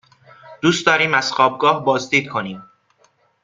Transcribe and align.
دوست 0.61 0.85
داریم 0.85 1.13
از 1.13 1.31
خوابگاه 1.31 1.85
بازدید 1.85 2.29
کنیم. 2.29 2.63